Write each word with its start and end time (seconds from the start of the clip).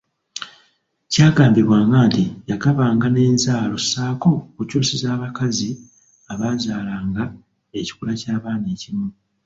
Kyagambibwanga 1.11 1.97
nti 2.07 2.23
yagabanga 2.49 3.07
n'enzaalo 3.09 3.75
ssaako 3.83 4.29
okukyusiza 4.39 5.07
abakazi 5.15 5.69
abaazaalanga 6.31 7.23
ekikula 7.79 8.13
ky'abaana 8.21 8.67
ekimu. 8.75 9.07